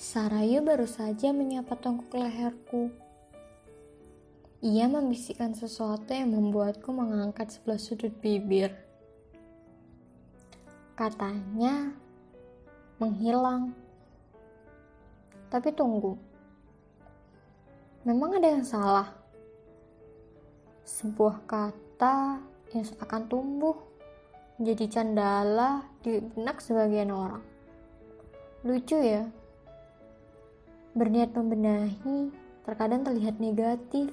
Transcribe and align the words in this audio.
Sarayu 0.00 0.64
baru 0.64 0.88
saja 0.88 1.28
menyapa 1.28 1.76
tongkok 1.76 2.16
leherku. 2.16 2.88
Ia 4.64 4.88
membisikkan 4.88 5.52
sesuatu 5.52 6.16
yang 6.16 6.32
membuatku 6.32 6.88
mengangkat 6.88 7.52
sebelah 7.52 7.76
sudut 7.76 8.08
bibir. 8.24 8.72
Katanya 10.96 11.92
menghilang. 12.96 13.76
Tapi 15.52 15.68
tunggu. 15.76 16.16
Memang 18.08 18.40
ada 18.40 18.56
yang 18.56 18.64
salah. 18.64 19.12
Sebuah 20.80 21.44
kata 21.44 22.40
yang 22.72 22.88
akan 23.04 23.22
tumbuh 23.28 23.76
menjadi 24.56 24.96
candala 24.96 25.84
di 26.00 26.24
benak 26.24 26.64
sebagian 26.64 27.12
orang. 27.12 27.44
Lucu 28.64 28.96
ya. 28.96 29.28
Berniat 30.94 31.30
membenahi 31.34 32.34
terkadang 32.66 33.06
terlihat 33.06 33.38
negatif. 33.38 34.10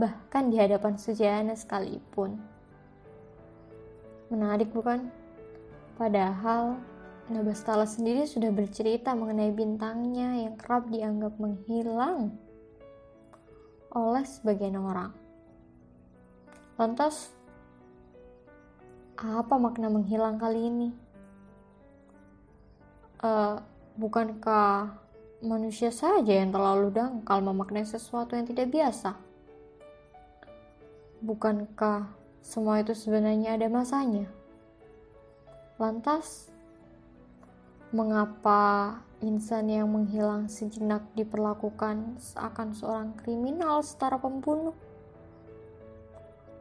Bahkan 0.00 0.50
di 0.50 0.56
hadapan 0.58 0.98
sejana 0.98 1.54
sekalipun. 1.54 2.38
Menarik 4.30 4.74
bukan? 4.74 5.10
Padahal 5.94 6.78
Nabastala 7.24 7.88
sendiri 7.88 8.28
sudah 8.28 8.52
bercerita 8.52 9.16
mengenai 9.16 9.48
bintangnya 9.48 10.44
yang 10.44 10.60
kerap 10.60 10.92
dianggap 10.92 11.32
menghilang 11.40 12.36
oleh 13.96 14.24
sebagian 14.28 14.76
orang. 14.76 15.08
Lantas, 16.76 17.32
apa 19.16 19.56
makna 19.56 19.88
menghilang 19.88 20.36
kali 20.36 20.68
ini? 20.68 20.88
Uh, 23.24 23.56
bukankah 23.94 24.90
manusia 25.44 25.94
saja 25.94 26.40
yang 26.42 26.50
terlalu 26.50 26.90
dangkal 26.90 27.38
memaknai 27.38 27.86
sesuatu 27.86 28.34
yang 28.34 28.48
tidak 28.48 28.72
biasa? 28.74 29.14
Bukankah 31.22 32.10
semua 32.42 32.82
itu 32.82 32.92
sebenarnya 32.92 33.54
ada 33.54 33.70
masanya? 33.70 34.26
Lantas, 35.78 36.50
mengapa 37.94 38.98
insan 39.22 39.70
yang 39.70 39.88
menghilang 39.88 40.50
sejenak 40.50 41.06
diperlakukan 41.14 42.18
seakan 42.18 42.74
seorang 42.74 43.10
kriminal 43.14 43.80
setara 43.80 44.18
pembunuh? 44.18 44.74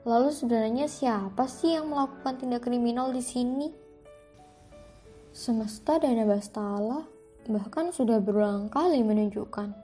Lalu 0.04 0.36
sebenarnya 0.36 0.92
siapa 0.92 1.48
sih 1.48 1.80
yang 1.80 1.88
melakukan 1.88 2.36
tindak 2.36 2.68
kriminal 2.68 3.10
di 3.16 3.24
sini? 3.24 3.72
Semesta 5.34 5.98
dan 5.98 6.22
Bastala 6.30 7.13
bahkan 7.52 7.92
sudah 7.92 8.24
berulang 8.24 8.72
kali 8.72 9.04
menunjukkan 9.04 9.76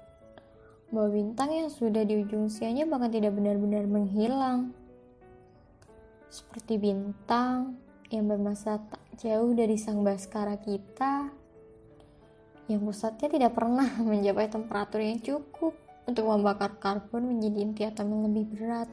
bahwa 0.90 1.10
bintang 1.12 1.54
yang 1.54 1.70
sudah 1.70 2.02
di 2.02 2.26
ujung 2.26 2.50
sianya 2.50 2.88
bahkan 2.90 3.14
tidak 3.14 3.36
benar-benar 3.36 3.86
menghilang. 3.86 4.74
Seperti 6.30 6.78
bintang 6.78 7.78
yang 8.10 8.30
bermasa 8.30 8.82
tak 8.90 9.02
jauh 9.22 9.54
dari 9.54 9.78
sang 9.78 10.02
baskara 10.02 10.58
kita, 10.58 11.30
yang 12.70 12.82
pusatnya 12.86 13.28
tidak 13.30 13.52
pernah 13.54 13.90
mencapai 14.08 14.50
temperatur 14.50 15.02
yang 15.02 15.22
cukup 15.22 15.74
untuk 16.10 16.26
membakar 16.26 16.78
karbon 16.82 17.38
menjadi 17.38 17.58
inti 17.60 17.82
atom 17.86 18.10
yang 18.10 18.24
lebih 18.30 18.46
berat. 18.58 18.90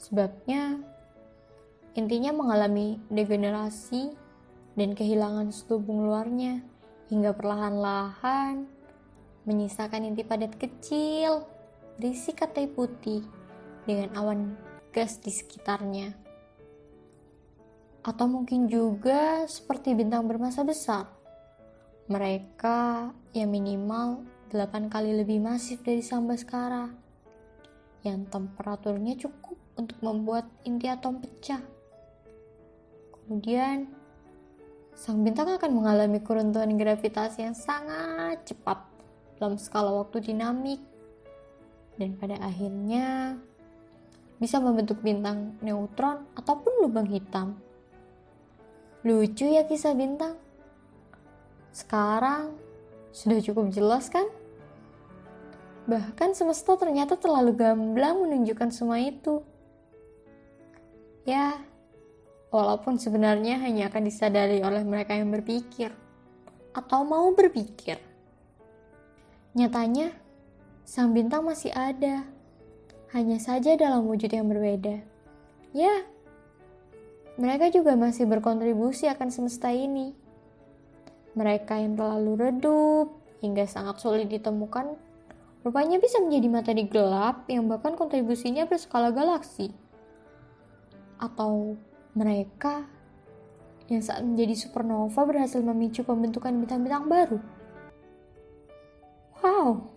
Sebabnya, 0.00 0.80
intinya 1.94 2.32
mengalami 2.34 2.98
degenerasi 3.12 4.10
dan 4.74 4.96
kehilangan 4.96 5.52
selubung 5.52 6.08
luarnya 6.08 6.69
hingga 7.10 7.34
perlahan-lahan 7.34 8.70
menyisakan 9.42 10.06
inti 10.06 10.22
padat 10.22 10.54
kecil 10.54 11.42
berisi 11.98 12.30
katai 12.30 12.70
putih 12.70 13.26
dengan 13.82 14.14
awan 14.14 14.54
gas 14.94 15.18
di 15.18 15.34
sekitarnya. 15.34 16.14
Atau 18.06 18.30
mungkin 18.30 18.70
juga 18.70 19.44
seperti 19.44 19.92
bintang 19.92 20.24
bermasa 20.24 20.64
besar. 20.64 21.10
Mereka 22.06 23.10
yang 23.36 23.50
minimal 23.52 24.24
8 24.54 24.88
kali 24.88 25.14
lebih 25.14 25.42
masif 25.42 25.82
dari 25.84 26.00
Sambaskara 26.00 26.90
yang 28.06 28.24
temperaturnya 28.32 29.18
cukup 29.20 29.60
untuk 29.76 29.98
membuat 30.00 30.48
inti 30.64 30.88
atom 30.88 31.20
pecah. 31.20 31.60
Kemudian, 33.14 33.99
sang 35.00 35.24
bintang 35.24 35.48
akan 35.48 35.80
mengalami 35.80 36.20
keruntuhan 36.20 36.76
gravitasi 36.76 37.48
yang 37.48 37.56
sangat 37.56 38.44
cepat 38.44 38.84
dalam 39.40 39.56
skala 39.56 39.96
waktu 39.96 40.28
dinamik, 40.28 40.76
dan 41.96 42.20
pada 42.20 42.36
akhirnya 42.44 43.40
bisa 44.36 44.60
membentuk 44.60 45.00
bintang 45.00 45.56
neutron 45.64 46.28
ataupun 46.36 46.84
lubang 46.84 47.08
hitam. 47.08 47.56
Lucu 49.00 49.48
ya 49.48 49.64
kisah 49.64 49.96
bintang. 49.96 50.36
Sekarang 51.72 52.52
sudah 53.16 53.40
cukup 53.40 53.72
jelas 53.72 54.12
kan? 54.12 54.28
Bahkan 55.88 56.36
semesta 56.36 56.76
ternyata 56.76 57.16
terlalu 57.16 57.56
gamblang 57.56 58.20
menunjukkan 58.20 58.68
semua 58.68 59.00
itu. 59.00 59.40
Ya, 61.24 61.56
walaupun 62.50 62.98
sebenarnya 62.98 63.62
hanya 63.62 63.88
akan 63.88 64.02
disadari 64.06 64.58
oleh 64.60 64.82
mereka 64.82 65.14
yang 65.14 65.30
berpikir 65.30 65.94
atau 66.74 67.02
mau 67.02 67.30
berpikir. 67.34 67.98
Nyatanya, 69.54 70.14
sang 70.86 71.10
bintang 71.10 71.42
masih 71.42 71.74
ada, 71.74 72.22
hanya 73.10 73.38
saja 73.42 73.74
dalam 73.74 74.06
wujud 74.06 74.30
yang 74.30 74.46
berbeda. 74.46 75.02
Ya, 75.74 76.06
mereka 77.38 77.70
juga 77.70 77.98
masih 77.98 78.26
berkontribusi 78.30 79.10
akan 79.10 79.30
semesta 79.34 79.74
ini. 79.74 80.14
Mereka 81.34 81.78
yang 81.78 81.94
terlalu 81.94 82.32
redup 82.38 83.18
hingga 83.42 83.66
sangat 83.66 84.02
sulit 84.02 84.30
ditemukan, 84.30 84.94
rupanya 85.62 85.98
bisa 85.98 86.18
menjadi 86.22 86.48
mata 86.50 86.70
di 86.74 86.86
gelap 86.86 87.46
yang 87.46 87.66
bahkan 87.66 87.94
kontribusinya 87.94 88.66
berskala 88.66 89.14
galaksi 89.14 89.70
atau 91.20 91.76
mereka 92.12 92.84
yang 93.90 94.02
saat 94.02 94.22
menjadi 94.22 94.54
supernova 94.54 95.20
berhasil 95.26 95.58
memicu 95.58 96.06
pembentukan 96.06 96.54
bintang-bintang 96.54 97.10
baru. 97.10 97.38
Wow, 99.40 99.90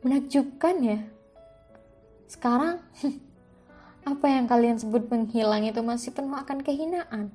menakjubkan 0.00 0.76
ya. 0.80 1.00
Sekarang, 2.26 2.80
apa 4.10 4.26
yang 4.26 4.48
kalian 4.48 4.80
sebut 4.80 5.06
menghilang 5.10 5.68
itu 5.68 5.80
masih 5.84 6.10
penuh 6.14 6.36
akan 6.36 6.58
kehinaan. 6.64 7.26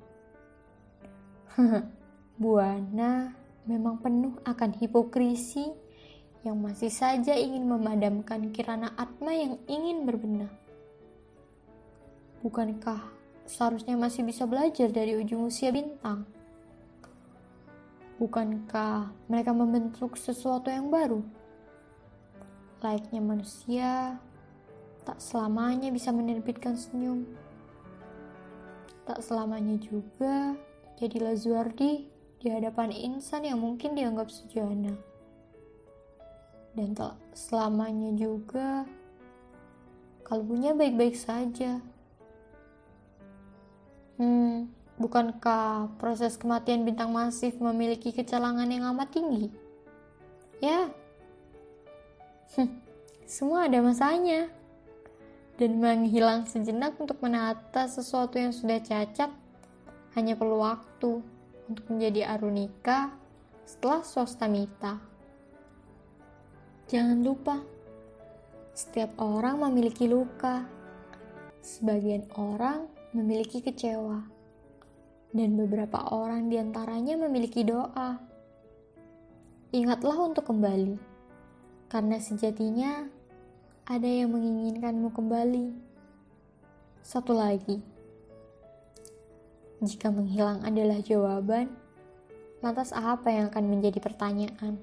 Buana 2.42 3.32
memang 3.64 4.02
penuh 4.04 4.36
akan 4.44 4.76
hipokrisi 4.76 5.72
yang 6.44 6.62
masih 6.62 6.94
saja 6.94 7.34
ingin 7.34 7.66
memadamkan 7.66 8.54
kirana 8.54 8.94
atma 9.00 9.34
yang 9.34 9.58
ingin 9.66 10.06
berbenah. 10.06 10.65
Bukankah 12.46 13.02
seharusnya 13.50 13.98
masih 13.98 14.22
bisa 14.22 14.46
belajar 14.46 14.94
dari 14.94 15.18
ujung 15.18 15.50
usia 15.50 15.74
bintang? 15.74 16.30
Bukankah 18.22 19.10
mereka 19.26 19.50
membentuk 19.50 20.14
sesuatu 20.14 20.70
yang 20.70 20.94
baru? 20.94 21.26
Layaknya 22.86 23.18
manusia, 23.18 24.22
tak 25.02 25.18
selamanya 25.18 25.90
bisa 25.90 26.14
menerbitkan 26.14 26.78
senyum. 26.78 27.26
Tak 29.10 29.26
selamanya 29.26 29.82
juga 29.82 30.54
jadi 31.02 31.26
Lazuardi 31.26 32.06
di 32.38 32.48
hadapan 32.54 32.94
insan 32.94 33.42
yang 33.42 33.58
mungkin 33.58 33.98
dianggap 33.98 34.30
sejana. 34.30 34.94
Dan 36.78 36.94
tak 36.94 37.18
selamanya 37.34 38.14
juga 38.14 38.86
kalbunya 40.22 40.78
baik-baik 40.78 41.18
saja. 41.18 41.95
Hmm, 44.16 44.72
bukankah 44.96 45.92
proses 46.00 46.40
kematian 46.40 46.88
bintang 46.88 47.12
masif 47.12 47.60
memiliki 47.60 48.16
kecelangan 48.16 48.72
yang 48.72 48.88
amat 48.96 49.12
tinggi? 49.12 49.52
Ya, 50.64 50.88
semua 53.28 53.68
ada 53.68 53.84
masanya. 53.84 54.48
Dan 55.56 55.80
menghilang 55.80 56.44
sejenak 56.48 57.00
untuk 57.00 57.24
menata 57.24 57.88
sesuatu 57.88 58.36
yang 58.36 58.52
sudah 58.52 58.76
cacat 58.84 59.32
hanya 60.20 60.36
perlu 60.36 60.60
waktu 60.60 61.24
untuk 61.72 61.86
menjadi 61.88 62.36
arunika 62.36 63.16
setelah 63.64 64.04
swastamita. 64.04 65.00
Jangan 66.92 67.20
lupa, 67.24 67.64
setiap 68.76 69.16
orang 69.20 69.64
memiliki 69.64 70.12
luka. 70.12 70.68
Sebagian 71.64 72.30
orang 72.38 72.95
memiliki 73.16 73.64
kecewa. 73.64 74.36
dan 75.36 75.60
beberapa 75.60 76.00
orang 76.16 76.48
di 76.48 76.56
antaranya 76.56 77.20
memiliki 77.20 77.68
doa. 77.68 78.16
Ingatlah 79.76 80.32
untuk 80.32 80.48
kembali, 80.48 80.96
karena 81.92 82.16
sejatinya 82.24 83.04
ada 83.84 84.08
yang 84.08 84.32
menginginkanmu 84.32 85.12
kembali. 85.12 85.76
Satu 87.04 87.36
lagi, 87.36 87.84
jika 89.84 90.08
menghilang 90.08 90.64
adalah 90.64 91.04
jawaban, 91.04 91.68
lantas 92.64 92.96
apa 92.96 93.28
yang 93.28 93.52
akan 93.52 93.66
menjadi 93.68 94.00
pertanyaan? 94.00 94.80